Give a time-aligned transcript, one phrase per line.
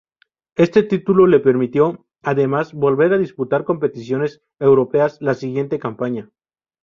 [0.55, 6.31] Este título le permitió, además, volver disputar competiciones europeas la siguiente campaña.